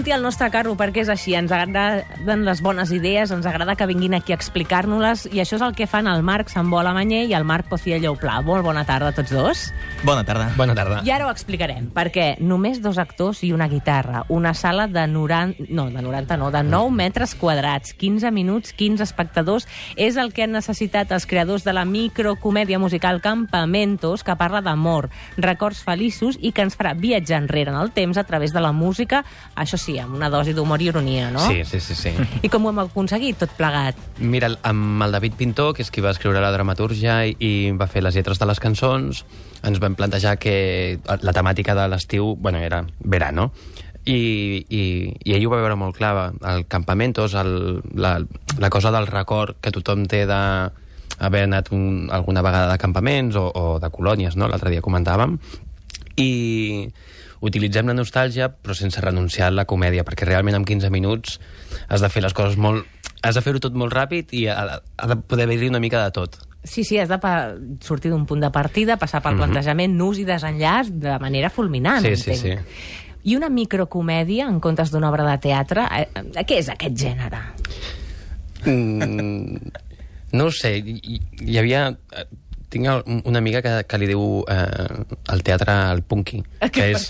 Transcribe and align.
munti 0.00 0.12
al 0.12 0.22
nostre 0.24 0.46
carro, 0.48 0.72
perquè 0.80 1.02
és 1.02 1.10
així. 1.12 1.34
Ens 1.36 1.52
agraden 1.52 2.46
les 2.46 2.62
bones 2.64 2.88
idees, 2.88 3.28
ens 3.34 3.44
agrada 3.44 3.74
que 3.76 3.84
vinguin 3.84 4.14
aquí 4.16 4.32
a 4.32 4.36
explicar-nos-les, 4.38 5.26
i 5.28 5.42
això 5.42 5.58
és 5.58 5.64
el 5.66 5.74
que 5.76 5.84
fan 5.84 6.06
el 6.08 6.22
Marc 6.24 6.48
Sambola 6.48 6.94
Manyer 6.96 7.26
i 7.28 7.34
el 7.36 7.44
Marc 7.44 7.68
Pociello 7.68 8.14
Pla. 8.16 8.38
Molt 8.40 8.64
bona 8.64 8.86
tarda 8.88 9.10
a 9.10 9.12
tots 9.12 9.28
dos. 9.28 9.66
Bona 10.00 10.24
tarda. 10.24 10.46
Bona 10.56 10.72
tarda. 10.78 11.02
I 11.04 11.12
ara 11.12 11.26
ho 11.28 11.32
explicarem, 11.34 11.90
perquè 11.92 12.38
només 12.40 12.80
dos 12.80 12.96
actors 12.96 13.42
i 13.44 13.50
una 13.52 13.68
guitarra, 13.68 14.22
una 14.32 14.54
sala 14.54 14.86
de 14.88 15.04
90... 15.04 15.68
No, 15.68 15.90
de 15.92 16.00
90 16.00 16.40
no, 16.40 16.48
de 16.54 16.64
9 16.64 16.96
metres 16.96 17.36
quadrats, 17.36 17.92
15 17.92 18.32
minuts, 18.32 18.72
15 18.72 19.04
espectadors, 19.04 19.68
és 20.00 20.16
el 20.16 20.32
que 20.32 20.46
han 20.46 20.56
necessitat 20.56 21.12
els 21.12 21.28
creadors 21.28 21.68
de 21.68 21.76
la 21.76 21.84
microcomèdia 21.84 22.80
musical 22.80 23.20
Campamentos, 23.20 24.24
que 24.24 24.38
parla 24.40 24.64
d'amor, 24.64 25.10
records 25.36 25.84
feliços 25.84 26.40
i 26.40 26.54
que 26.56 26.64
ens 26.64 26.80
farà 26.80 26.96
viatjar 26.96 27.42
enrere 27.44 27.76
en 27.76 27.82
el 27.82 27.92
temps 27.92 28.16
a 28.16 28.24
través 28.24 28.56
de 28.56 28.64
la 28.64 28.72
música, 28.72 29.26
això 29.52 29.76
sí, 29.76 29.89
amb 29.98 30.14
una 30.14 30.30
dosi 30.30 30.54
d'humor 30.54 30.82
i 30.82 30.88
ironia, 30.92 31.30
no? 31.34 31.42
Sí, 31.48 31.64
sí, 31.64 31.80
sí, 31.80 31.96
sí. 31.98 32.12
I 32.42 32.48
com 32.52 32.66
ho 32.66 32.70
hem 32.70 32.82
aconseguit, 32.84 33.40
tot 33.42 33.52
plegat? 33.58 33.98
Mira, 34.20 34.52
amb 34.62 35.02
el 35.06 35.16
David 35.16 35.36
Pintor, 35.40 35.74
que 35.74 35.82
és 35.82 35.90
qui 35.90 36.04
va 36.04 36.14
escriure 36.14 36.42
la 36.42 36.52
dramatúrgia 36.54 37.24
i, 37.26 37.36
i 37.40 37.52
va 37.76 37.90
fer 37.90 38.04
les 38.06 38.14
lletres 38.14 38.38
de 38.38 38.48
les 38.50 38.62
cançons, 38.62 39.24
ens 39.66 39.80
vam 39.82 39.96
plantejar 39.98 40.36
que 40.40 40.98
la 41.20 41.34
temàtica 41.36 41.74
de 41.76 41.86
l'estiu, 41.90 42.34
bueno, 42.38 42.62
era 42.62 42.84
verano, 43.00 43.50
i, 44.04 44.64
i, 44.68 44.82
i 45.24 45.34
ell 45.36 45.46
ho 45.46 45.50
va 45.52 45.60
veure 45.60 45.76
molt 45.76 45.98
clar, 45.98 46.30
el 46.52 46.66
campamentos, 46.70 47.34
el, 47.34 47.82
la, 47.94 48.18
la 48.58 48.70
cosa 48.70 48.92
del 48.94 49.08
record 49.10 49.58
que 49.60 49.72
tothom 49.74 50.06
té 50.08 50.24
de 50.28 50.40
haver 51.20 51.42
anat 51.44 51.68
un, 51.76 52.08
alguna 52.10 52.42
vegada 52.42 52.72
de 52.72 52.78
campaments 52.80 53.36
o, 53.36 53.50
o 53.52 53.64
de 53.80 53.90
colònies, 53.92 54.38
no? 54.40 54.48
l'altre 54.48 54.72
dia 54.72 54.84
comentàvem, 54.84 55.36
i 56.16 56.88
utilitzem 57.40 57.88
la 57.88 57.96
nostàlgia 57.96 58.50
però 58.52 58.76
sense 58.76 59.00
renunciar 59.00 59.48
a 59.48 59.54
la 59.54 59.66
comèdia, 59.68 60.04
perquè 60.04 60.28
realment 60.28 60.58
en 60.58 60.66
15 60.68 60.90
minuts 60.92 61.38
has 61.88 62.02
de 62.04 62.10
fer 62.12 62.24
les 62.24 62.36
coses 62.36 62.58
molt... 62.60 62.86
Has 63.20 63.36
de 63.36 63.42
fer-ho 63.44 63.60
tot 63.60 63.74
molt 63.76 63.92
ràpid 63.92 64.30
i 64.32 64.46
ha, 64.48 64.80
ha 64.80 65.06
de 65.10 65.16
poder 65.28 65.44
haver-hi 65.44 65.68
una 65.68 65.80
mica 65.82 66.00
de 66.06 66.12
tot. 66.16 66.38
Sí, 66.64 66.84
sí, 66.84 66.96
has 67.00 67.08
de 67.08 67.18
sortir 67.84 68.10
d'un 68.12 68.24
punt 68.28 68.40
de 68.40 68.50
partida, 68.52 68.96
passar 69.00 69.20
pel 69.24 69.36
plantejament, 69.36 69.92
nus 69.96 70.20
i 70.20 70.24
desenllaç 70.28 70.88
de 71.02 71.18
manera 71.20 71.50
fulminant. 71.52 72.04
Sí, 72.04 72.16
sí, 72.16 72.32
entenc. 72.32 72.80
I 73.24 73.36
una 73.36 73.50
microcomèdia 73.52 74.46
en 74.48 74.60
comptes 74.64 74.92
d'una 74.92 75.10
obra 75.10 75.26
de 75.28 75.36
teatre, 75.44 75.84
eh, 75.92 76.06
eh, 76.16 76.44
què 76.48 76.60
és 76.60 76.68
aquest 76.72 76.96
gènere? 76.96 77.40
Mm, 78.64 79.72
no 80.32 80.48
ho 80.48 80.52
sé, 80.52 80.76
hi, 80.80 81.20
hi 81.44 81.58
havia... 81.60 81.90
Tinc 82.70 82.86
una 83.26 83.38
amiga 83.42 83.60
que, 83.64 83.72
que 83.90 83.98
li 83.98 84.06
diu 84.06 84.44
eh, 84.46 85.02
el 85.34 85.42
teatre 85.46 85.72
al 85.90 86.04
punky, 86.06 86.38
que 86.74 86.90
és, 86.94 87.08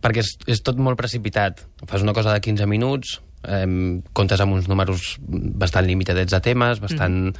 perquè 0.00 0.22
és, 0.24 0.32
és 0.48 0.62
tot 0.64 0.80
molt 0.80 0.96
precipitat. 1.00 1.60
Fas 1.86 2.02
una 2.06 2.14
cosa 2.16 2.32
de 2.32 2.40
15 2.40 2.66
minuts, 2.70 3.18
eh, 3.44 3.66
comptes 4.16 4.40
amb 4.40 4.56
uns 4.56 4.68
números 4.72 5.18
bastant 5.20 5.86
limitadets 5.86 6.32
de 6.32 6.40
temes, 6.40 6.80
bastant 6.80 7.34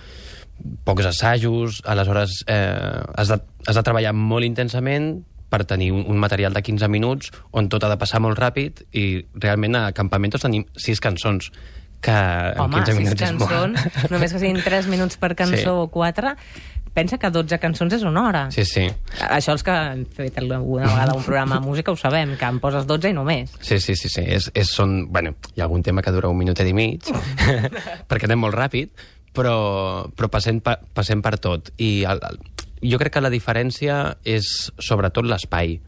pocs 0.84 1.08
assajos, 1.08 1.80
aleshores 1.88 2.42
eh, 2.46 3.02
has, 3.16 3.32
de, 3.32 3.40
has 3.66 3.74
de 3.78 3.82
treballar 3.82 4.12
molt 4.14 4.44
intensament 4.46 5.22
per 5.52 5.64
tenir 5.68 5.90
un, 5.92 6.04
un 6.08 6.20
material 6.20 6.54
de 6.54 6.62
15 6.64 6.86
minuts 6.88 7.32
on 7.52 7.66
tot 7.72 7.82
ha 7.84 7.90
de 7.90 7.96
passar 8.00 8.20
molt 8.24 8.38
ràpid 8.40 8.84
i 8.96 9.24
realment 9.42 9.74
a 9.76 9.82
Campamentos 9.96 10.44
tenim 10.44 10.62
sis 10.80 11.00
cançons 11.02 11.50
que 12.02 12.14
en 12.14 12.60
Home, 12.62 12.80
15 12.80 12.92
sis 12.92 12.98
minuts 13.00 13.22
és 13.26 13.34
molt. 13.36 13.50
cançons, 13.50 14.08
només 14.10 14.32
que 14.32 14.40
siguin 14.42 14.62
3 14.64 14.88
minuts 14.90 15.18
per 15.22 15.34
cançó 15.38 15.60
Sí. 15.60 15.66
o 15.68 15.88
4, 15.92 16.32
pensa 16.94 17.18
que 17.18 17.30
12 17.32 17.58
cançons 17.60 17.94
és 17.96 18.04
una 18.06 18.26
hora. 18.28 18.42
Sí, 18.54 18.64
sí. 18.68 18.84
Això 19.28 19.54
els 19.56 19.64
que 19.64 19.72
han 19.72 20.04
fet 20.12 20.38
alguna 20.42 20.90
vegada 20.90 21.16
un 21.16 21.24
programa 21.24 21.58
de 21.58 21.66
música 21.66 21.92
ho 21.92 21.96
sabem, 21.96 22.36
que 22.38 22.48
en 22.48 22.60
poses 22.60 22.86
12 22.88 23.12
i 23.12 23.16
només. 23.16 23.54
Sí, 23.60 23.80
sí, 23.80 23.96
sí, 23.96 24.10
sí. 24.12 24.24
És, 24.26 24.50
és, 24.54 24.70
són, 24.70 25.06
bueno, 25.12 25.34
hi 25.54 25.62
ha 25.62 25.68
algun 25.68 25.82
tema 25.82 26.04
que 26.04 26.12
dura 26.12 26.30
un 26.32 26.38
minutet 26.38 26.68
i 26.68 26.74
mig, 26.76 27.08
perquè 28.10 28.28
anem 28.28 28.44
molt 28.44 28.58
ràpid, 28.58 28.92
però, 29.32 29.56
però 30.16 30.28
passem, 30.32 30.60
pa, 30.64 30.76
passem 30.94 31.24
per 31.24 31.38
tot. 31.40 31.72
I 31.80 32.04
el, 32.08 32.20
el, 32.28 32.42
jo 32.92 33.00
crec 33.00 33.16
que 33.16 33.24
la 33.24 33.32
diferència 33.32 34.02
és 34.28 34.50
sobretot 34.78 35.26
l'espai. 35.28 35.78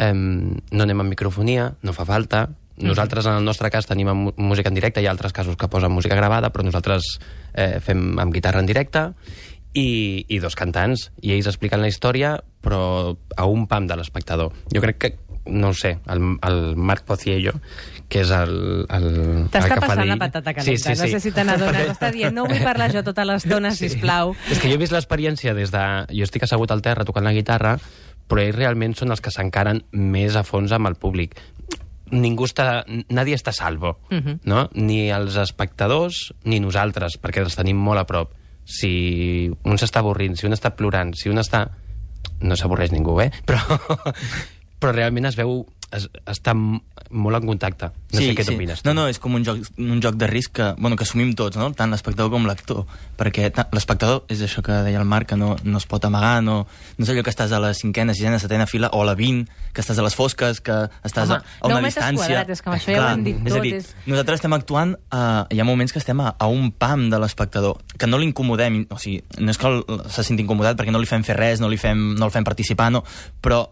Um, 0.00 0.58
no 0.72 0.86
anem 0.86 1.04
amb 1.04 1.12
microfonia, 1.12 1.70
no 1.84 1.94
fa 1.94 2.08
falta. 2.08 2.48
Nosaltres, 2.82 3.28
en 3.28 3.36
el 3.36 3.44
nostre 3.44 3.68
cas, 3.70 3.86
tenim 3.86 4.08
música 4.40 4.70
en 4.72 4.74
directe, 4.74 5.02
hi 5.02 5.06
ha 5.06 5.12
altres 5.12 5.34
casos 5.36 5.58
que 5.60 5.68
posen 5.70 5.92
música 5.92 6.16
gravada, 6.18 6.48
però 6.50 6.64
nosaltres 6.66 7.18
eh, 7.52 7.78
fem 7.84 8.16
amb 8.18 8.32
guitarra 8.34 8.62
en 8.64 8.66
directe 8.66 9.04
i, 9.74 10.24
i 10.28 10.38
dos 10.38 10.54
cantants, 10.58 11.10
i 11.22 11.32
ells 11.32 11.46
expliquen 11.46 11.80
la 11.80 11.88
història, 11.88 12.36
però 12.62 13.16
a 13.36 13.46
un 13.46 13.66
pam 13.66 13.86
de 13.86 13.96
l'espectador. 13.96 14.52
Jo 14.74 14.80
crec 14.84 14.98
que, 14.98 15.10
no 15.46 15.70
ho 15.70 15.74
sé, 15.74 15.98
el, 16.12 16.36
el 16.46 16.76
Marc 16.76 17.04
Pociello, 17.04 17.52
que 18.08 18.20
és 18.20 18.30
el, 18.30 18.86
el, 18.92 19.06
T'està 19.50 19.80
passant 19.80 20.06
la 20.06 20.18
patata 20.20 20.52
calenta. 20.54 20.92
No 20.94 21.08
sé 21.08 21.20
si 21.20 21.32
te 21.32 21.42
n'adones. 21.44 21.88
Està 21.96 22.10
dient, 22.12 22.34
no 22.36 22.44
vull 22.46 22.62
parlar 22.68 22.92
jo 22.92 23.02
tota 23.02 23.24
l'estona, 23.24 23.72
sí. 23.72 23.88
sisplau. 23.88 24.34
És 24.52 24.60
que 24.60 24.68
jo 24.68 24.76
he 24.76 24.82
vist 24.82 24.92
l'experiència 24.92 25.54
des 25.56 25.72
de... 25.72 25.82
Jo 26.12 26.28
estic 26.28 26.44
assegut 26.44 26.70
al 26.70 26.82
terra 26.84 27.04
tocant 27.08 27.24
la 27.24 27.32
guitarra, 27.32 27.78
però 28.28 28.44
ells 28.44 28.54
realment 28.56 28.94
són 28.94 29.10
els 29.10 29.20
que 29.24 29.32
s'encaren 29.34 29.82
més 29.92 30.36
a 30.36 30.44
fons 30.44 30.70
amb 30.72 30.86
el 30.92 30.94
públic. 31.00 31.34
Ningú 32.12 32.44
està... 32.44 32.84
Nadie 33.08 33.34
està 33.40 33.52
salvo, 33.56 33.96
uh 34.10 34.14
Mhm. 34.14 34.22
-huh. 34.28 34.38
no? 34.44 34.68
Ni 34.74 35.10
els 35.10 35.34
espectadors, 35.36 36.34
ni 36.44 36.60
nosaltres, 36.60 37.18
perquè 37.20 37.40
els 37.40 37.56
tenim 37.56 37.76
molt 37.76 37.98
a 38.00 38.04
prop. 38.06 38.30
Si 38.64 39.50
un 39.64 39.78
s'està 39.80 40.02
avorrint, 40.02 40.36
si 40.38 40.46
un 40.46 40.56
està 40.56 40.74
plorant, 40.76 41.14
si 41.18 41.32
un 41.32 41.42
està... 41.42 41.66
No 42.42 42.56
s'avorreix 42.58 42.92
ningú, 42.94 43.16
eh? 43.22 43.30
Però, 43.46 43.60
però 44.80 44.94
realment 44.94 45.30
es 45.30 45.38
veu... 45.38 45.62
Es, 45.92 46.06
està 46.26 46.54
molt 46.56 47.36
en 47.36 47.46
contacte. 47.46 47.90
No 48.12 48.20
sé 48.20 48.30
què 48.34 48.44
t'opines. 48.46 48.80
tu. 48.82 48.88
No, 48.88 48.94
no, 48.96 49.06
és 49.12 49.18
com 49.20 49.34
un 49.36 49.44
joc, 49.44 49.58
un 49.78 50.00
joc 50.00 50.14
de 50.16 50.26
risc 50.26 50.52
que, 50.56 50.70
bueno, 50.78 50.96
que 50.96 51.04
assumim 51.04 51.34
tots, 51.36 51.56
no? 51.60 51.70
tant 51.76 51.90
l'espectador 51.92 52.30
com 52.32 52.46
l'actor. 52.48 52.86
Perquè 53.20 53.50
ta- 53.52 53.66
l'espectador, 53.72 54.22
és 54.32 54.40
això 54.42 54.62
que 54.64 54.72
deia 54.86 54.98
el 55.00 55.04
Marc, 55.08 55.28
que 55.28 55.36
no, 55.36 55.56
no 55.64 55.78
es 55.78 55.84
pot 55.86 56.04
amagar, 56.08 56.42
no, 56.42 56.66
no 56.96 57.04
és 57.04 57.10
allò 57.12 57.22
que 57.22 57.30
estàs 57.34 57.52
a 57.52 57.60
la 57.60 57.74
cinquena, 57.76 58.14
sisena, 58.16 58.38
setena 58.40 58.66
fila, 58.66 58.88
o 58.92 59.02
a 59.02 59.06
la 59.10 59.14
20, 59.14 59.50
que 59.72 59.80
estàs 59.84 59.98
a 60.00 60.06
les 60.06 60.16
fosques, 60.16 60.60
que 60.64 60.78
estàs 61.04 61.28
Home, 61.28 61.40
a, 61.44 61.58
a 61.60 61.66
una 61.68 61.80
metres 61.82 61.94
distància... 62.00 62.24
quadrats, 62.26 62.50
és 62.56 62.62
que 62.64 62.70
amb 62.72 62.78
això 62.78 62.96
ja 62.96 63.04
ho 63.04 63.10
hem 63.12 63.24
dit 63.28 63.36
és 63.36 63.52
a 63.52 63.54
tot, 63.56 63.62
dir, 63.68 63.74
és- 63.82 63.92
nosaltres 64.06 64.40
estem 64.40 64.56
actuant, 64.56 64.96
a, 65.10 65.22
hi 65.52 65.60
ha 65.60 65.68
moments 65.68 65.92
que 65.92 66.00
estem 66.00 66.20
a, 66.24 66.32
a 66.38 66.48
un 66.48 66.70
pam 66.72 67.08
de 67.12 67.20
l'espectador, 67.20 67.78
que 67.98 68.08
no 68.08 68.18
l'incomodem, 68.22 68.86
o 68.90 68.98
sigui, 68.98 69.20
no 69.38 69.50
és 69.52 69.58
que 69.60 69.68
el- 69.68 69.84
se 70.08 70.24
senti 70.24 70.42
incomodat 70.42 70.76
perquè 70.80 70.90
no 70.94 70.98
li 71.02 71.06
fem 71.10 71.22
fer 71.24 71.36
res, 71.36 71.60
no, 71.60 71.68
li 71.68 71.76
fem, 71.80 72.14
no 72.18 72.26
el 72.28 72.34
fem 72.34 72.44
participar, 72.44 72.90
no, 72.92 73.04
però 73.44 73.66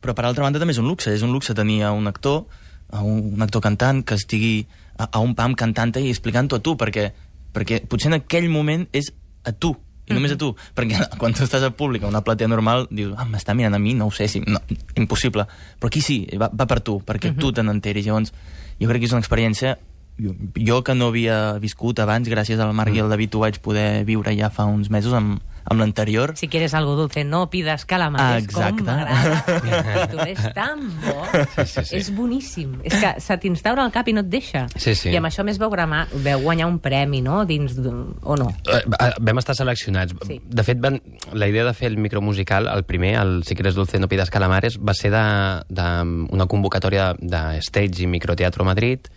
però 0.00 0.14
per 0.16 0.26
altra 0.26 0.44
banda 0.46 0.60
també 0.62 0.74
és 0.76 0.82
un 0.82 0.88
luxe, 0.88 1.12
és 1.14 1.24
un 1.26 1.32
luxe 1.34 1.54
tenir 1.54 1.82
a 1.86 1.92
un 1.96 2.06
actor, 2.10 2.44
a 2.90 3.02
un, 3.02 3.34
un 3.34 3.42
actor 3.42 3.62
cantant 3.64 4.02
que 4.06 4.18
estigui 4.18 4.66
a, 4.96 5.08
a 5.08 5.22
un 5.22 5.34
pam 5.38 5.56
cantant 5.58 5.94
i 6.00 6.10
explicant-ho 6.10 6.58
a 6.58 6.62
tu, 6.62 6.76
perquè, 6.78 7.10
perquè 7.56 7.82
potser 7.88 8.12
en 8.12 8.20
aquell 8.20 8.48
moment 8.52 8.86
és 8.96 9.12
a 9.46 9.52
tu, 9.52 9.74
i 10.06 10.14
només 10.14 10.36
a 10.36 10.38
tu, 10.38 10.52
perquè 10.76 11.00
quan 11.20 11.34
tu 11.34 11.42
estàs 11.46 11.64
a 11.66 11.72
públic, 11.74 12.04
a 12.04 12.10
una 12.10 12.22
platea 12.26 12.50
normal, 12.50 12.86
dius, 12.90 13.16
ah, 13.18 13.26
m'està 13.28 13.56
mirant 13.58 13.74
a 13.74 13.82
mi, 13.82 13.96
no 13.98 14.06
ho 14.06 14.14
sé, 14.14 14.28
si, 14.30 14.42
no, 14.46 14.60
impossible. 14.94 15.46
Però 15.80 15.90
aquí 15.90 16.02
sí, 16.04 16.20
va, 16.38 16.50
va 16.52 16.68
per 16.70 16.80
tu, 16.86 17.00
perquè 17.06 17.34
tu 17.38 17.50
te 17.52 17.64
n'enteris. 17.66 18.06
Llavors, 18.06 18.32
jo 18.78 18.90
crec 18.90 19.02
que 19.02 19.10
és 19.10 19.16
una 19.16 19.24
experiència 19.24 19.74
jo, 20.18 20.82
que 20.84 20.94
no 20.94 21.08
havia 21.12 21.58
viscut 21.62 21.98
abans, 22.00 22.28
gràcies 22.28 22.60
al 22.60 22.72
Marc 22.74 22.94
i 22.96 23.02
al 23.04 23.10
David 23.12 23.34
ho 23.36 23.44
vaig 23.44 23.60
poder 23.60 24.04
viure 24.08 24.32
ja 24.36 24.48
fa 24.50 24.64
uns 24.64 24.88
mesos 24.90 25.12
amb, 25.12 25.40
amb 25.66 25.80
l'anterior. 25.80 26.32
Si 26.38 26.46
quieres 26.48 26.74
algo 26.78 26.94
dulce, 26.96 27.24
no 27.24 27.50
pidas 27.50 27.84
calamares. 27.84 28.44
Exacte. 28.44 28.84
Com 28.84 28.86
m'agrada 28.86 30.26
és 30.30 30.42
tan 30.54 30.84
bo. 31.02 31.24
Sí, 31.56 31.64
sí, 31.66 31.82
sí. 31.84 31.96
És 31.98 32.08
boníssim. 32.14 32.76
És 32.86 32.94
que 33.00 33.10
se 33.20 33.36
t'instaura 33.42 33.82
al 33.84 33.90
cap 33.92 34.06
i 34.08 34.14
no 34.14 34.22
et 34.22 34.28
deixa. 34.30 34.66
Sí, 34.76 34.94
sí. 34.94 35.10
I 35.10 35.16
amb 35.18 35.28
això 35.28 35.42
a 35.42 35.46
més 35.48 35.58
veu, 35.60 35.68
gramar, 35.72 36.06
veu 36.22 36.40
guanyar 36.44 36.68
un 36.70 36.78
premi, 36.80 37.20
no? 37.24 37.42
Dins 37.48 37.74
d'un- 37.76 38.14
o 38.22 38.36
no? 38.38 38.48
Eh, 38.70 38.80
vam 39.20 39.38
estar 39.42 39.56
seleccionats. 39.58 40.14
Sí. 40.26 40.40
De 40.46 40.64
fet, 40.66 40.80
van, 40.80 41.00
la 41.34 41.48
idea 41.50 41.64
de 41.66 41.74
fer 41.74 41.90
el 41.90 41.98
micromusical, 41.98 42.68
el 42.72 42.84
primer, 42.84 43.16
el 43.20 43.42
Si 43.44 43.54
quieres 43.54 43.74
dulce 43.74 43.98
no 43.98 44.08
pidas 44.08 44.30
calamares, 44.30 44.78
va 44.78 44.94
ser 44.94 45.10
de, 45.12 45.24
de 45.68 45.88
una 46.30 46.46
convocatòria 46.46 47.14
de 47.18 47.58
Stage 47.66 48.04
i 48.04 48.06
Microteatro 48.06 48.64
Madrid 48.64 49.10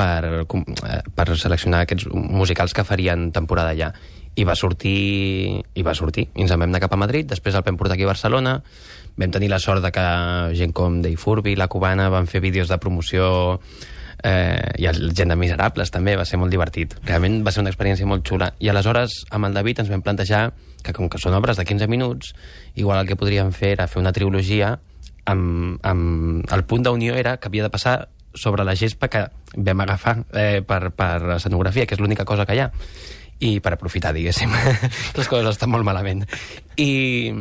per, 0.00 0.46
eh, 0.88 1.02
per 1.14 1.28
seleccionar 1.36 1.84
aquests 1.84 2.08
musicals 2.14 2.74
que 2.74 2.86
farien 2.86 3.30
temporada 3.36 3.74
allà. 3.74 3.92
I 4.38 4.46
va 4.46 4.54
sortir, 4.56 5.60
i 5.74 5.82
va 5.84 5.94
sortir. 5.94 6.28
I 6.34 6.44
ens 6.46 6.52
en 6.54 6.60
vam 6.60 6.70
anar 6.70 6.80
cap 6.80 6.94
a 6.94 7.00
Madrid, 7.00 7.28
després 7.28 7.54
el 7.54 7.66
vam 7.66 7.76
portar 7.76 7.98
aquí 7.98 8.06
a 8.06 8.12
Barcelona, 8.12 8.60
vam 9.18 9.30
tenir 9.30 9.50
la 9.50 9.58
sort 9.58 9.82
de 9.84 9.90
que 9.92 10.04
gent 10.56 10.72
com 10.72 11.00
Dei 11.02 11.16
Furby, 11.16 11.56
la 11.56 11.68
cubana, 11.68 12.08
van 12.08 12.30
fer 12.30 12.40
vídeos 12.40 12.70
de 12.70 12.78
promoció 12.78 13.58
eh, 14.22 14.70
i 14.78 14.86
el 14.86 15.10
gent 15.16 15.34
de 15.34 15.36
Miserables 15.36 15.90
també, 15.90 16.14
va 16.16 16.24
ser 16.24 16.38
molt 16.38 16.54
divertit. 16.54 16.94
Realment 17.04 17.42
va 17.44 17.52
ser 17.52 17.64
una 17.64 17.72
experiència 17.74 18.06
molt 18.06 18.24
xula. 18.26 18.52
I 18.60 18.70
aleshores, 18.70 19.24
amb 19.30 19.50
el 19.50 19.58
David, 19.58 19.82
ens 19.82 19.90
vam 19.90 20.06
plantejar 20.06 20.52
que 20.84 20.94
com 20.96 21.10
que 21.10 21.20
són 21.20 21.36
obres 21.36 21.58
de 21.58 21.66
15 21.66 21.90
minuts, 21.90 22.32
igual 22.74 23.02
el 23.02 23.10
que 23.10 23.18
podríem 23.18 23.52
fer 23.52 23.74
era 23.74 23.90
fer 23.90 24.00
una 24.00 24.14
trilogia 24.16 24.78
amb, 25.26 25.76
amb... 25.82 26.46
El 26.54 26.64
punt 26.64 26.86
d'unió 26.86 27.18
era 27.18 27.36
que 27.36 27.50
havia 27.50 27.66
de 27.66 27.74
passar 27.74 27.98
sobre 28.34 28.64
la 28.64 28.76
gespa 28.78 29.08
que 29.10 29.24
vam 29.56 29.80
agafar 29.84 30.20
eh, 30.32 30.60
per, 30.66 30.90
per 30.96 31.36
escenografia, 31.36 31.86
que 31.86 31.96
és 31.96 32.02
l'única 32.02 32.26
cosa 32.28 32.46
que 32.46 32.56
hi 32.56 32.62
ha, 32.64 32.70
i 33.40 33.56
per 33.64 33.74
aprofitar, 33.74 34.12
diguéssim. 34.14 34.52
Les 35.18 35.28
coses 35.28 35.48
estan 35.54 35.72
molt 35.72 35.86
malament. 35.86 36.26
I, 36.76 37.32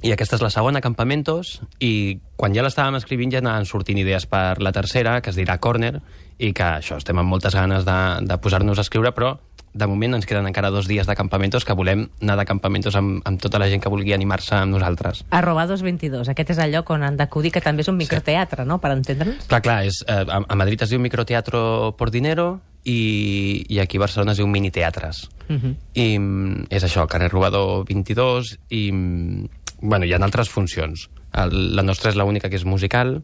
i 0.00 0.14
aquesta 0.14 0.38
és 0.38 0.44
la 0.44 0.52
segona, 0.54 0.80
Campamentos, 0.80 1.58
i 1.82 2.20
quan 2.40 2.54
ja 2.56 2.64
l'estàvem 2.64 2.96
escrivint 3.00 3.34
ja 3.34 3.42
anaven 3.42 3.68
sortint 3.68 3.98
idees 4.00 4.24
per 4.30 4.60
la 4.62 4.72
tercera, 4.72 5.18
que 5.20 5.34
es 5.34 5.38
dirà 5.38 5.58
Corner, 5.60 5.98
i 6.40 6.54
que 6.56 6.66
això, 6.78 6.96
estem 6.96 7.18
amb 7.20 7.28
moltes 7.28 7.56
ganes 7.58 7.84
de, 7.84 8.00
de 8.24 8.38
posar-nos 8.40 8.80
a 8.80 8.86
escriure, 8.86 9.12
però 9.12 9.34
de 9.72 9.86
moment 9.86 10.16
ens 10.18 10.26
queden 10.26 10.48
encara 10.48 10.70
dos 10.74 10.88
dies 10.90 11.06
de 11.06 11.14
campamentos 11.14 11.64
que 11.64 11.76
volem 11.78 12.08
anar 12.20 12.36
de 12.40 12.46
campamentos 12.48 12.96
amb, 12.98 13.20
amb 13.26 13.40
tota 13.42 13.60
la 13.62 13.68
gent 13.70 13.82
que 13.82 13.92
vulgui 13.92 14.14
animar-se 14.14 14.56
amb 14.56 14.74
nosaltres. 14.74 15.24
Arroba 15.30 15.66
222, 15.70 16.32
aquest 16.32 16.54
és 16.56 16.62
el 16.64 16.74
lloc 16.74 16.90
on 16.90 17.04
han 17.06 17.18
d'acudir, 17.20 17.52
que 17.54 17.62
també 17.62 17.84
és 17.86 17.92
un 17.92 17.98
microteatre, 18.00 18.66
no?, 18.66 18.80
per 18.82 18.92
entendre'ns. 18.96 19.46
Clar, 19.50 19.62
clar, 19.62 19.78
és, 19.86 20.02
eh, 20.08 20.24
a, 20.26 20.58
Madrid 20.58 20.82
es 20.82 20.90
diu 20.90 21.00
Microteatro 21.00 21.94
por 21.98 22.10
Dinero 22.10 22.60
i, 22.84 23.64
i 23.68 23.78
aquí 23.78 24.00
a 24.00 24.06
Barcelona 24.06 24.34
es 24.34 24.42
diu 24.42 24.48
Miniteatres. 24.50 25.28
Uh 25.48 25.56
-huh. 25.56 25.74
I 25.94 26.18
mm, 26.18 26.66
és 26.70 26.84
això, 26.84 27.06
carrer 27.06 27.30
Robador 27.30 27.84
22, 27.86 28.58
i 28.70 28.90
mm, 28.92 29.48
bueno, 29.82 30.04
hi 30.04 30.12
ha 30.12 30.18
altres 30.18 30.50
funcions. 30.50 31.08
El, 31.32 31.76
la 31.76 31.82
nostra 31.82 32.10
és 32.10 32.16
l'única 32.16 32.48
que 32.48 32.56
és 32.56 32.64
musical, 32.64 33.22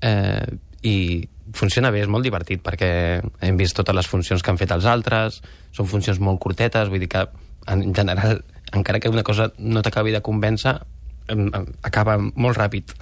eh, 0.00 0.46
i 0.82 1.28
funciona 1.56 1.90
bé, 1.90 2.04
és 2.04 2.10
molt 2.10 2.26
divertit, 2.26 2.62
perquè 2.62 2.90
hem 3.46 3.58
vist 3.58 3.76
totes 3.76 3.96
les 3.96 4.08
funcions 4.08 4.42
que 4.42 4.52
han 4.52 4.60
fet 4.60 4.72
els 4.74 4.86
altres, 4.88 5.40
són 5.76 5.88
funcions 5.90 6.20
molt 6.22 6.40
curtetes, 6.42 6.88
vull 6.88 7.02
dir 7.02 7.10
que, 7.10 7.26
en 7.70 7.94
general, 7.94 8.42
encara 8.72 9.00
que 9.00 9.12
una 9.12 9.26
cosa 9.26 9.50
no 9.58 9.82
t'acabi 9.82 10.14
de 10.14 10.22
convèncer, 10.24 10.78
acaba 11.86 12.18
molt 12.18 12.58
ràpid. 12.58 12.94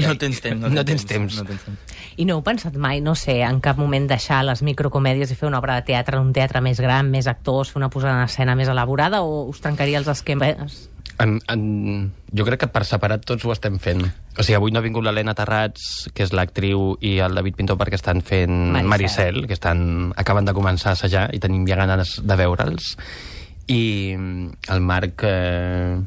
No 0.00 0.14
tens 0.16 0.40
temps. 0.40 0.70
No 0.72 0.84
tens 0.88 1.04
temps. 1.04 1.36
No 1.36 1.44
tens 1.44 1.64
temps. 1.66 1.98
I 2.16 2.26
no 2.28 2.38
heu 2.38 2.44
pensat 2.44 2.76
mai, 2.80 3.02
no 3.04 3.14
sé, 3.18 3.40
en 3.44 3.60
cap 3.64 3.80
moment 3.80 4.06
deixar 4.08 4.42
les 4.46 4.62
microcomèdies 4.66 5.32
i 5.32 5.36
fer 5.36 5.48
una 5.48 5.60
obra 5.60 5.76
de 5.80 5.86
teatre 5.90 6.16
en 6.16 6.30
un 6.30 6.32
teatre 6.36 6.62
més 6.64 6.80
gran, 6.80 7.10
més 7.12 7.28
actors, 7.30 7.72
fer 7.72 7.80
una 7.82 7.90
posada 7.92 8.18
en 8.18 8.28
escena 8.28 8.56
més 8.56 8.70
elaborada, 8.72 9.22
o 9.22 9.46
us 9.50 9.60
trencaria 9.60 10.00
els 10.00 10.08
esquemes? 10.08 10.80
En, 11.20 11.36
en, 11.52 11.62
jo 12.32 12.46
crec 12.48 12.62
que 12.62 12.68
per 12.72 12.82
separat 12.88 13.26
tots 13.28 13.44
ho 13.44 13.52
estem 13.52 13.76
fent. 13.82 14.06
O 14.38 14.44
sigui, 14.44 14.56
avui 14.56 14.72
no 14.72 14.80
ha 14.80 14.84
vingut 14.84 15.04
l'Helena 15.04 15.34
Terrats, 15.36 16.08
que 16.16 16.24
és 16.24 16.32
l'actriu, 16.32 16.94
i 17.04 17.18
el 17.20 17.36
David 17.36 17.58
Pintor 17.58 17.76
perquè 17.80 17.98
estan 17.98 18.22
fent 18.24 18.54
Maricel. 18.72 18.88
Maricel, 18.88 19.42
que 19.50 19.56
estan, 19.58 19.82
acaben 20.20 20.48
de 20.48 20.56
començar 20.56 20.94
a 20.94 20.96
assajar 20.96 21.26
i 21.36 21.42
tenim 21.42 21.66
ja 21.68 21.76
ganes 21.80 22.16
de 22.24 22.40
veure'ls. 22.40 22.94
I 23.68 23.82
mm, 24.16 24.72
el 24.72 24.80
Marc, 24.80 25.26
eh, 25.28 26.00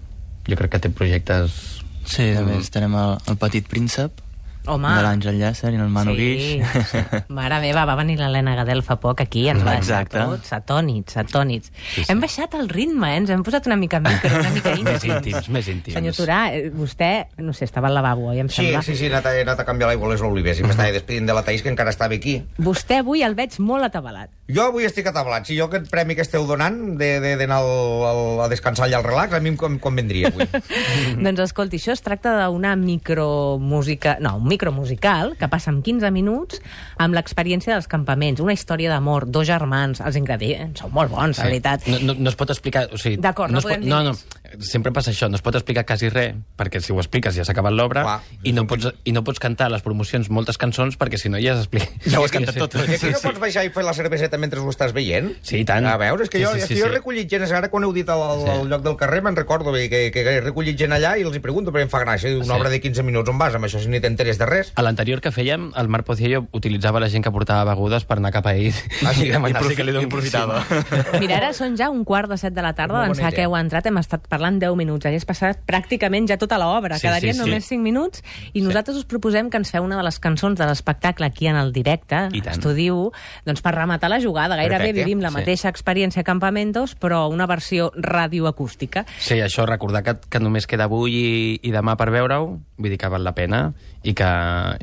jo 0.50 0.60
crec 0.60 0.76
que 0.76 0.84
té 0.88 0.94
projectes... 0.94 1.62
Sí, 2.10 2.34
a 2.36 2.42
més, 2.44 2.74
tenim 2.74 2.98
el, 3.00 3.16
el 3.32 3.38
Petit 3.40 3.70
Príncep, 3.70 4.18
Home. 4.66 4.88
de 4.96 5.02
l'Àngel 5.04 5.40
Llàcer 5.42 5.72
i 5.74 5.76
el 5.76 5.90
Manu 5.90 6.14
sí, 6.16 6.18
Guix. 6.18 6.68
sí. 6.92 6.98
Mare 7.30 7.60
meva, 7.60 7.84
va 7.86 7.96
venir 8.00 8.18
l'Helena 8.20 8.56
Gadel 8.56 8.82
fa 8.84 8.96
poc 9.00 9.20
aquí, 9.22 9.48
ens 9.52 9.64
va 9.66 9.74
deixar 9.76 10.02
Exacte. 10.06 10.20
tots 10.20 10.54
atònits, 10.54 11.18
atònits. 11.18 11.72
Sí, 11.74 12.04
sí. 12.04 12.06
Hem 12.12 12.22
baixat 12.24 12.54
el 12.56 12.70
ritme, 12.70 13.14
eh? 13.14 13.18
ens 13.18 13.30
hem 13.30 13.44
posat 13.44 13.68
una 13.68 13.76
mica 13.76 14.00
micro, 14.00 14.30
una 14.40 14.50
mica 14.52 14.70
Més 14.76 14.80
íntims. 15.04 15.04
íntims, 15.06 15.50
més 15.50 15.68
íntims. 15.68 15.94
Senyor 15.98 16.14
Turà, 16.16 16.40
eh, 16.56 16.72
vostè, 16.72 17.28
no 17.38 17.52
sé, 17.54 17.66
estava 17.66 17.88
al 17.90 17.94
lavabo, 17.96 18.30
oi, 18.32 18.40
em 18.40 18.50
Sí, 18.50 18.62
sembla? 18.64 18.82
sí, 18.84 18.96
sí, 18.96 19.06
he 19.06 19.10
anat, 19.12 19.26
a- 19.26 19.36
he 19.38 19.42
anat 19.42 19.60
a 19.60 19.66
canviar 19.66 19.90
l'aigua 19.90 20.08
a 20.08 20.12
les 20.12 20.22
olives 20.22 20.60
i 20.60 20.64
m'estava 20.64 20.92
despedint 20.92 21.28
de 21.28 21.34
la 21.34 21.44
Taís, 21.44 21.62
que 21.62 21.70
encara 21.70 21.90
estava 21.90 22.14
aquí. 22.16 22.44
Vostè 22.58 23.00
avui 23.00 23.22
el 23.24 23.36
veig 23.36 23.60
molt 23.60 23.84
atabalat. 23.84 24.30
Jo 24.48 24.64
avui 24.70 24.84
estic 24.86 25.08
atabalat. 25.08 25.46
Si 25.46 25.58
jo 25.58 25.66
aquest 25.66 25.90
premi 25.90 26.16
que 26.16 26.22
esteu 26.22 26.46
donant 26.48 26.98
de- 26.98 27.20
de- 27.20 27.36
d'anar 27.38 27.60
a 27.64 28.48
descansar 28.50 28.88
allà 28.88 28.98
al 28.98 29.04
relax, 29.04 29.34
a 29.34 29.40
mi 29.40 29.50
em 29.50 29.58
convendria 29.80 30.28
avui. 30.30 30.48
doncs 31.24 31.40
escolti, 31.40 31.78
això 31.78 31.92
es 31.94 32.02
tracta 32.02 32.36
d'una 32.48 32.76
micromúsica... 32.76 34.18
No, 34.20 34.36
un 34.38 34.48
micromusical 34.54 35.36
que 35.40 35.50
passa 35.52 35.72
en 35.74 35.82
15 35.86 36.12
minuts 36.16 36.62
amb 37.02 37.18
l'experiència 37.18 37.76
dels 37.76 37.90
campaments. 37.92 38.42
Una 38.44 38.56
història 38.56 38.94
d'amor, 38.94 39.28
dos 39.28 39.48
germans, 39.50 40.02
els 40.06 40.20
ingredients 40.20 40.84
són 40.84 40.94
molt 40.96 41.14
bons, 41.14 41.42
la 41.42 41.50
veritat. 41.50 41.90
No, 41.92 42.00
no, 42.04 42.18
no 42.20 42.34
es 42.34 42.40
pot 42.40 42.54
explicar... 42.54 42.88
O 42.94 43.02
sigui, 43.02 43.20
D'acord, 43.24 43.54
no 43.54 43.62
pot, 43.62 43.72
podem 43.72 43.86
dir 43.88 43.94
no, 43.94 44.04
no. 44.12 44.43
Sempre 44.60 44.92
passa 44.92 45.12
això, 45.12 45.30
no 45.30 45.36
es 45.38 45.42
pot 45.46 45.56
explicar 45.56 45.86
quasi 45.86 46.10
res, 46.10 46.36
perquè 46.58 46.82
si 46.82 46.94
ho 46.94 46.98
expliques 47.02 47.36
ja 47.36 47.46
s'ha 47.46 47.54
acabat 47.56 47.74
l'obra, 47.74 48.20
i, 48.44 48.52
no 48.54 48.66
pots, 48.68 48.90
i 49.06 49.12
no 49.16 49.24
pots 49.24 49.40
cantar 49.40 49.68
a 49.68 49.74
les 49.76 49.82
promocions 49.86 50.30
moltes 50.30 50.58
cançons, 50.58 50.98
perquè 51.00 51.18
si 51.18 51.30
no 51.30 51.40
ja 51.42 51.56
s'explica. 51.58 51.88
Ja 52.10 52.20
ho 52.20 52.26
has 52.26 52.32
cantat 52.32 52.58
tot. 52.60 52.76
I 52.76 52.96
aquí 52.98 53.12
no 53.14 53.20
pots 53.24 53.40
baixar 53.40 53.66
i 53.66 53.72
fer 53.74 53.84
la 53.86 53.94
cerveseta 53.94 54.38
mentre 54.38 54.60
ho 54.60 54.70
estàs 54.70 54.94
veient? 54.94 55.32
Sí, 55.42 55.62
i 55.64 55.66
tant. 55.66 55.86
A 55.88 55.98
veure, 55.98 56.24
és 56.24 56.30
que 56.30 56.38
Sí, 56.40 56.44
jo, 56.44 56.52
sí, 56.54 56.62
sí, 56.62 56.68
que 56.74 56.80
jo 56.82 56.86
sí. 56.86 56.92
he 56.92 56.94
recollit 56.98 57.30
gent, 57.30 57.44
ara 57.54 57.70
quan 57.70 57.84
heu 57.84 57.94
dit 57.96 58.10
al, 58.10 58.22
al, 58.22 58.44
al 58.58 58.68
lloc 58.70 58.84
del 58.84 58.96
carrer, 58.98 59.22
me'n 59.24 59.36
recordo 59.36 59.72
bé, 59.72 59.88
que, 59.90 60.10
que 60.12 60.22
he 60.22 60.42
recollit 60.42 60.78
gent 60.80 60.94
allà 60.94 61.16
i 61.18 61.24
els 61.24 61.36
hi 61.38 61.40
pregunto, 61.44 61.72
perquè 61.72 61.88
em 61.88 61.92
fa 61.92 62.02
gràcia, 62.04 62.34
una 62.38 62.46
Sí. 62.46 62.52
obra 62.60 62.70
de 62.70 62.80
15 62.82 63.04
minuts, 63.04 63.30
on 63.30 63.38
vas? 63.40 63.56
Amb 63.56 63.66
això 63.66 63.80
si 63.82 63.88
ni 63.90 64.00
t'enteres 64.04 64.38
de 64.38 64.46
res. 64.46 64.72
A 64.76 64.82
l'anterior 64.86 65.22
que 65.22 65.32
fèiem, 65.32 65.72
el 65.80 65.88
Marc 65.88 66.06
Pociello 66.06 66.46
utilitzava 66.52 67.00
la 67.00 67.10
gent 67.10 67.24
que 67.24 67.32
portava 67.32 67.64
begudes 67.74 68.06
per 68.06 68.18
anar 68.20 68.32
cap 68.32 68.46
a 68.48 68.56
ell 68.56 68.74
Ah, 69.06 69.14
sí? 69.14 69.28
i 69.28 69.32
demanar-li 69.32 69.74
I 69.74 69.76
que 69.78 69.84
li 69.84 69.92
i 69.92 69.94
donessin. 69.94 70.12
aprofitava. 70.12 71.20
Mira, 71.20 71.38
ara 71.38 71.54
són 71.54 71.78
ja 71.80 71.90
un 71.90 72.04
quart 72.06 72.30
de 72.30 72.38
set 72.38 72.54
de 72.54 72.62
la 72.62 72.74
tarda, 72.74 73.06
d'ençà 73.08 73.30
que 73.32 73.42
idea. 73.42 73.46
heu 73.48 73.56
entrat, 73.58 73.86
hem 73.88 73.98
estat 74.02 74.28
parlant 74.28 74.43
10 74.60 74.76
minuts, 74.76 75.06
hagués 75.06 75.26
passat 75.26 75.62
pràcticament 75.68 76.28
ja 76.30 76.38
tota 76.38 76.58
l'obra, 76.62 76.98
Sí, 77.00 77.08
quedarien 77.08 77.34
sí, 77.36 77.40
sí. 77.42 77.46
només 77.48 77.66
5 77.70 77.82
minuts, 77.84 78.24
i 78.54 78.62
nosaltres 78.62 78.98
us 78.98 79.06
proposem 79.06 79.50
que 79.50 79.58
ens 79.58 79.72
feu 79.72 79.84
una 79.84 79.98
de 79.98 80.04
les 80.04 80.20
cançons 80.20 80.58
de 80.60 80.66
l'espectacle 80.68 81.26
aquí 81.26 81.48
en 81.48 81.56
el 81.56 81.72
directe, 81.74 82.28
I 82.34 82.42
tant. 82.42 82.54
Estudiu, 82.58 83.12
doncs 83.46 83.62
per 83.64 83.74
rematar 83.76 84.10
la 84.12 84.20
jugada, 84.22 84.56
gairebé 84.60 84.92
Perfecte, 84.92 85.04
vivim 85.04 85.22
la 85.24 85.30
sí. 85.32 85.40
mateixa 85.40 85.70
experiència 85.70 86.22
a 86.22 86.28
Campamentos, 86.28 86.96
però 86.96 87.28
una 87.32 87.48
versió 87.48 87.92
radioacústica. 87.96 89.06
Sí, 89.20 89.40
això, 89.44 89.66
recordar 89.70 90.04
que, 90.04 90.18
que 90.30 90.40
només 90.40 90.68
queda 90.68 90.88
avui 90.90 91.14
i, 91.14 91.60
i 91.64 91.72
demà 91.74 91.96
per 92.00 92.10
veure-ho, 92.14 92.60
vull 92.78 92.92
dir 92.92 93.00
que 93.00 93.10
val 93.12 93.24
la 93.24 93.36
pena, 93.38 93.74
i 94.04 94.14
que, 94.18 94.30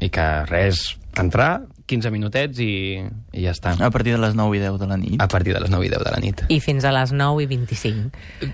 i 0.01 0.11
que 0.13 0.27
res, 0.51 0.97
entrar, 1.21 1.63
15 1.91 2.11
minutets 2.15 2.61
i, 2.63 2.71
i 3.35 3.43
ja 3.45 3.51
està. 3.57 3.75
A 3.83 3.91
partir 3.91 4.15
de 4.15 4.21
les 4.23 4.37
9 4.39 4.57
i 4.57 4.61
10 4.63 4.79
de 4.81 4.87
la 4.91 4.97
nit. 5.01 5.17
A 5.21 5.27
partir 5.29 5.53
de 5.57 5.61
les 5.65 5.71
9 5.73 5.87
i 5.87 5.91
10 5.91 6.05
de 6.07 6.11
la 6.15 6.21
nit. 6.23 6.45
I 6.49 6.61
fins 6.63 6.87
a 6.87 6.93
les 6.95 7.11
9 7.13 7.43
i 7.43 7.49
25. 7.51 8.11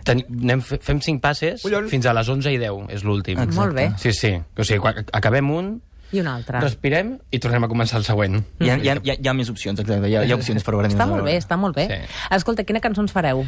Ten, 0.08 0.24
anem, 0.42 0.62
fe- 0.64 0.80
fem 0.82 1.00
5 1.04 1.20
passes 1.20 1.60
Collons. 1.62 1.90
fins 1.92 2.06
a 2.08 2.14
les 2.16 2.28
11 2.32 2.52
i 2.56 2.58
10, 2.62 2.88
és 2.96 3.04
l'últim. 3.04 3.36
Exacte. 3.38 3.60
Molt 3.60 3.76
bé. 3.76 3.90
Sí, 4.00 4.12
sí. 4.16 4.32
O 4.56 4.64
sigui, 4.64 4.80
quan 4.80 5.04
acabem 5.12 5.50
un, 5.52 5.70
I 6.12 6.20
un 6.22 6.28
altre. 6.30 6.60
respirem 6.62 7.16
i 7.30 7.38
tornem 7.42 7.64
a 7.64 7.68
començar 7.68 7.98
el 8.00 8.04
següent. 8.08 8.40
Hi 8.60 8.70
ha, 8.70 8.76
hi, 8.78 8.88
ha, 8.88 8.98
hi, 9.02 9.10
ha, 9.10 9.16
hi 9.20 9.28
ha 9.28 9.34
més 9.34 9.50
opcions, 9.52 9.78
exacte. 9.80 10.08
Hi 10.08 10.14
ha, 10.16 10.24
hi 10.24 10.32
ha 10.32 10.36
opcions 10.40 10.64
per 10.64 10.74
veure 10.76 10.88
Està 10.88 11.06
molt 11.10 11.24
bé, 11.26 11.36
està 11.36 11.56
molt 11.60 11.76
bé. 11.76 11.86
Sí. 11.90 12.18
Escolta, 12.36 12.64
quina 12.64 12.80
cançó 12.80 13.02
ens 13.04 13.12
fareu? 13.12 13.44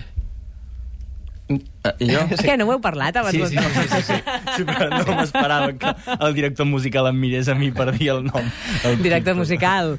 Uh, 1.49 1.93
jo? 2.05 2.23
Sí. 2.37 2.45
Què, 2.45 2.57
no 2.61 2.67
ho 2.69 2.75
heu 2.75 2.81
parlat 2.85 3.17
abans? 3.17 3.33
Sí, 3.33 3.47
sí, 3.49 3.57
sí, 3.57 3.85
sí, 3.89 4.03
sí. 4.11 4.19
Sí, 4.59 4.67
però 4.69 4.89
no 4.93 5.17
m'esperava 5.17 5.71
que 5.81 5.95
el 6.19 6.35
director 6.37 6.69
musical 6.69 7.09
em 7.09 7.17
mirés 7.17 7.49
a 7.49 7.57
mi 7.57 7.71
per 7.73 7.89
dir 7.97 8.11
el 8.13 8.27
nom. 8.27 8.51
El 8.85 8.99
Directe 9.03 9.33
musical. 9.35 9.95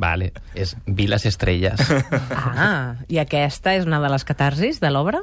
Vale, 0.00 0.32
és 0.56 0.74
Viles 0.86 1.28
Estrelles. 1.28 1.82
Ah, 2.52 2.96
i 3.12 3.18
aquesta 3.20 3.74
és 3.76 3.84
una 3.88 4.00
de 4.02 4.08
les 4.12 4.24
catarsis 4.28 4.80
de 4.80 4.90
l'obra? 4.92 5.22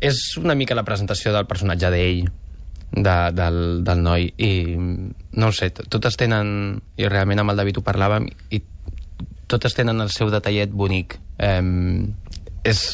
és 0.00 0.36
una 0.40 0.54
mica 0.54 0.76
la 0.76 0.84
presentació 0.84 1.32
del 1.34 1.46
personatge 1.46 1.90
d'ell, 1.92 2.28
de, 2.92 3.16
del, 3.36 3.58
del 3.84 4.02
noi, 4.02 4.28
i 4.38 4.50
no 4.76 5.50
ho 5.50 5.54
sé, 5.54 5.70
totes 5.74 6.16
tenen, 6.20 6.80
i 6.96 7.08
realment 7.08 7.42
amb 7.42 7.52
el 7.52 7.60
David 7.60 7.80
ho 7.80 7.84
parlàvem, 7.86 8.28
i 8.50 8.62
totes 9.50 9.76
tenen 9.76 10.00
el 10.02 10.12
seu 10.14 10.30
detallet 10.32 10.72
bonic. 10.72 11.18
Eh, 11.38 11.62
és, 12.66 12.86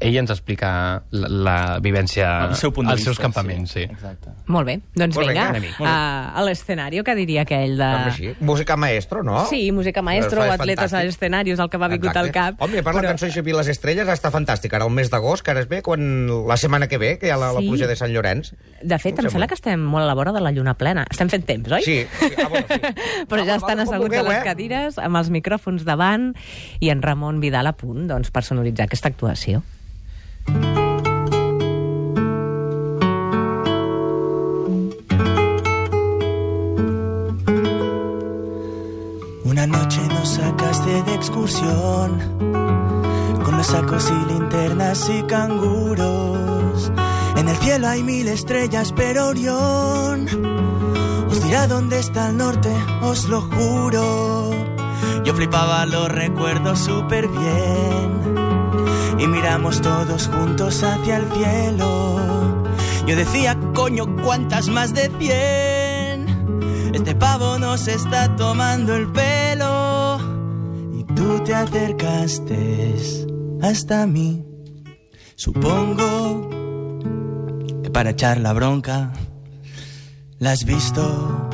ell 0.00 0.16
ens 0.16 0.30
explica 0.32 1.02
la, 1.12 1.28
la 1.28 1.56
vivència 1.84 2.28
El 2.50 2.56
seu 2.56 2.72
punt 2.72 2.86
de 2.88 2.92
als 2.94 3.00
vista, 3.02 3.12
seus 3.12 3.20
campaments, 3.20 3.72
sí. 3.76 3.82
Exacte. 3.84 4.30
Molt 4.46 4.66
bé, 4.68 4.78
doncs 4.94 5.16
Molt 5.16 5.28
bé, 5.28 5.34
vinga, 5.34 5.48
anem-hi. 5.52 5.72
a, 5.84 6.32
a 6.38 6.44
l'escenari, 6.46 7.02
que 7.04 7.14
diria 7.18 7.42
aquell 7.44 7.76
de... 7.76 7.90
Sí. 8.16 8.30
Música 8.40 8.76
maestro, 8.76 9.22
no? 9.22 9.44
Sí, 9.50 9.72
música 9.72 10.02
maestro, 10.02 10.40
o 10.40 10.50
atletes 10.52 10.84
a 10.92 10.96
fantàstic. 10.98 11.10
l'escenari, 11.10 11.52
és 11.52 11.60
el 11.60 11.68
que 11.68 11.78
m'ha 11.78 11.88
vingut 11.92 12.16
al 12.16 12.30
cap. 12.32 12.56
Home, 12.64 12.78
a 12.80 12.86
part, 12.86 12.96
la 12.96 13.02
cançó 13.10 13.28
Xavier 13.28 13.56
les 13.56 13.68
Estrelles 13.74 14.08
està 14.08 14.30
fantàstica. 14.32 14.76
Ara 14.80 14.88
el 14.88 14.94
mes 14.94 15.10
d'agost, 15.12 15.44
que 15.44 15.50
ara 15.52 15.60
es 15.60 15.68
ve, 15.68 15.82
quan 15.82 16.26
la 16.48 16.56
setmana 16.56 16.88
que 16.88 16.98
ve, 16.98 17.14
que 17.18 17.28
hi 17.28 17.34
ha 17.34 17.36
la, 17.40 17.52
la 17.52 17.60
Sí. 17.60 17.68
pluja 17.68 17.86
de 17.90 17.96
Sant 17.96 18.10
Llorenç. 18.14 18.52
De 18.82 18.98
fet, 18.98 19.18
em 19.18 19.24
Em 19.26 19.30
sembla 19.30 19.46
que 19.48 19.54
estem 19.58 19.80
molt 19.80 20.04
a 20.04 20.06
la 20.08 20.14
vora 20.14 20.32
de 20.32 20.40
la 20.40 20.50
lluna 20.52 20.74
plena. 20.74 21.04
Estem 21.10 21.28
fent 21.32 21.44
temps, 21.44 21.70
oi? 21.72 21.82
Sí, 21.84 22.00
sí. 22.20 22.32
Ah, 22.38 22.48
bueno, 22.48 22.66
sí. 22.68 22.80
Però 23.30 23.44
ja 23.44 23.54
Ah, 23.54 23.60
estan 23.60 23.78
com 23.78 23.84
asseguts 23.86 24.08
vulgueu, 24.08 24.24
a 24.26 24.28
les 24.28 24.40
eh? 24.40 24.44
cadires, 24.44 24.98
amb 24.98 25.16
els 25.20 25.30
micròfons 25.30 25.84
davant, 25.84 26.32
i 26.80 26.90
en 26.90 27.02
Ramon 27.02 27.40
Vidal 27.40 27.66
a 27.66 27.72
punt 27.76 28.06
doncs, 28.08 28.30
per 28.34 28.42
sonoritzar 28.44 28.86
aquesta 28.88 29.08
actuació. 29.12 29.62
Una 39.44 39.66
noche 39.66 40.00
nos 40.08 40.28
sacaste 40.28 41.02
de 41.04 41.14
excursión 41.14 42.18
con 43.44 43.56
los 43.56 43.66
sacos 43.66 44.10
y 44.10 44.32
linternas 44.32 45.08
y 45.08 45.22
canguros. 45.22 46.92
En 47.36 47.48
el 47.48 47.56
cielo 47.56 47.88
hay 47.88 48.02
mil 48.02 48.28
estrellas, 48.28 48.92
pero 48.94 49.28
Orión 49.28 50.28
os 51.28 51.42
dirá 51.42 51.66
dónde 51.66 51.98
está 51.98 52.28
el 52.30 52.36
norte, 52.36 52.70
os 53.02 53.28
lo 53.28 53.40
juro. 53.42 54.50
Yo 55.24 55.34
flipaba 55.34 55.86
los 55.86 56.08
recuerdos 56.08 56.78
súper 56.80 57.28
bien 57.28 58.13
y 59.24 59.26
miramos 59.26 59.80
todos 59.80 60.28
juntos 60.28 60.82
hacia 60.82 61.16
el 61.16 61.32
cielo. 61.32 62.62
Yo 63.06 63.16
decía, 63.16 63.58
coño, 63.74 64.16
¿cuántas 64.22 64.68
más 64.68 64.92
de 64.92 65.10
cien? 65.18 66.92
Este 66.92 67.14
pavo 67.14 67.58
nos 67.58 67.88
está 67.88 68.36
tomando 68.36 68.94
el 68.94 69.10
pelo 69.12 70.18
y 70.92 71.04
tú 71.14 71.40
te 71.42 71.54
acercaste 71.54 72.94
hasta 73.62 74.06
mí. 74.06 74.44
Supongo 75.36 76.50
que 77.82 77.90
para 77.90 78.10
echar 78.10 78.38
la 78.40 78.52
bronca 78.52 79.12
la 80.38 80.52
has 80.52 80.64
visto, 80.64 81.50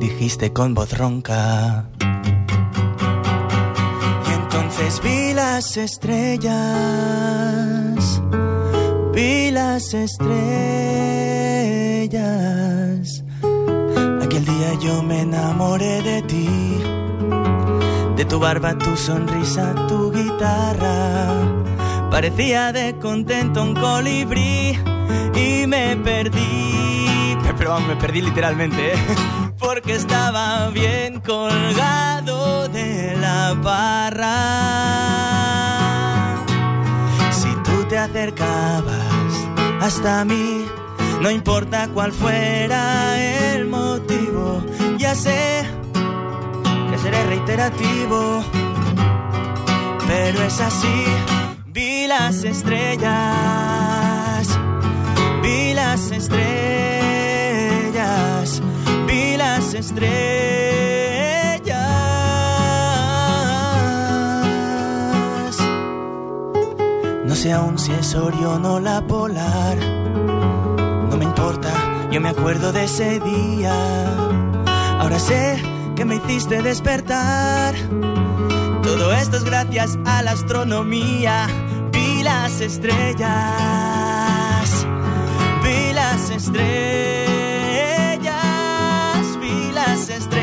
dijiste 0.00 0.52
con 0.52 0.74
voz 0.74 0.98
ronca. 0.98 1.88
Entonces 4.52 5.00
vi 5.00 5.32
las 5.32 5.76
estrellas, 5.76 6.50
vi 9.14 9.52
las 9.52 9.94
estrellas. 9.94 10.42
Aquel 14.20 14.44
día 14.44 14.74
yo 14.80 15.04
me 15.04 15.20
enamoré 15.20 16.02
de 16.02 16.22
ti, 16.22 16.48
de 18.16 18.24
tu 18.24 18.40
barba, 18.40 18.76
tu 18.76 18.96
sonrisa, 18.96 19.72
tu 19.86 20.10
guitarra. 20.10 21.28
Parecía 22.10 22.72
de 22.72 22.96
contento 22.98 23.62
un 23.62 23.74
colibrí 23.74 24.76
y 25.34 25.66
me 25.66 25.96
perdí. 25.96 27.36
Pero 27.58 27.78
me 27.80 27.96
perdí 27.96 28.22
literalmente, 28.22 28.94
¿eh? 28.94 28.98
porque 29.58 29.94
estaba 29.94 30.70
bien 30.70 31.20
colgado 31.20 32.68
de 32.68 33.16
la 33.16 33.54
barra. 33.54 34.36
Si 37.30 37.50
tú 37.62 37.84
te 37.88 37.98
acercabas 37.98 39.48
hasta 39.80 40.24
mí, 40.24 40.64
no 41.20 41.30
importa 41.30 41.88
cuál 41.92 42.12
fuera 42.12 43.18
el 43.52 43.66
motivo, 43.66 44.64
ya 44.96 45.14
sé 45.14 45.64
que 46.90 46.98
seré 46.98 47.22
reiterativo, 47.24 48.42
pero 50.08 50.42
es 50.42 50.60
así. 50.60 51.04
Vi 51.66 52.06
las 52.06 52.42
estrellas, 52.42 53.69
las 55.90 56.12
estrellas, 56.12 56.46
vi 59.08 59.36
las 59.36 59.74
estrellas. 59.74 60.06
No 67.24 67.34
sé 67.34 67.52
aún 67.52 67.76
si 67.76 67.90
es 67.90 68.14
Orión 68.14 68.64
o 68.66 68.78
la 68.78 69.04
polar. 69.04 69.78
No 71.10 71.16
me 71.16 71.24
importa, 71.24 71.72
yo 72.12 72.20
me 72.20 72.28
acuerdo 72.28 72.70
de 72.70 72.84
ese 72.84 73.18
día. 73.18 73.74
Ahora 75.00 75.18
sé 75.18 75.60
que 75.96 76.04
me 76.04 76.14
hiciste 76.16 76.62
despertar. 76.62 77.74
Todo 78.84 79.12
esto 79.12 79.38
es 79.38 79.44
gracias 79.44 79.98
a 80.04 80.22
la 80.22 80.30
astronomía. 80.38 81.48
Vi 81.90 82.22
las 82.22 82.60
estrellas, 82.60 83.89
las 86.30 86.42
estrellas, 86.42 86.70
vi 89.40 89.72
las 89.72 90.08
estrellas. 90.08 90.40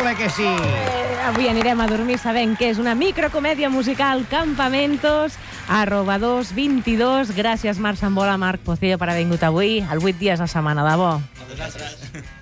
Ole 0.00 0.14
que 0.16 0.28
sí! 0.28 0.44
Eh, 0.44 0.98
Avui 1.24 1.48
anirem 1.48 1.80
a 1.80 1.86
dormir 1.86 2.18
sabent 2.18 2.58
que 2.58 2.68
és 2.68 2.78
una 2.82 2.94
microcomèdia 2.98 3.70
musical 3.70 4.26
Campamentos, 4.28 5.38
arroba 5.68 6.18
222. 6.18 7.32
Gràcies, 7.32 7.78
Marc 7.78 7.96
Sambola, 7.96 8.36
Marc 8.36 8.60
Pocillo, 8.60 8.98
per 8.98 9.08
haver 9.08 9.22
vingut 9.24 9.42
avui. 9.46 9.78
El 9.80 10.02
8 10.02 10.18
dies 10.18 10.40
a 10.42 10.50
setmana, 10.50 10.84
de 10.84 10.96
bo. 10.98 11.12
A 11.16 11.48
vosaltres. 11.48 12.41